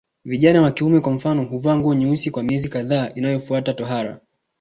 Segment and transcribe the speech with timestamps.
[0.25, 4.19] Vijana wa kiume kwa mfano huvaa nguo nyeusi kwa miezi kadhaa inayofuata tohara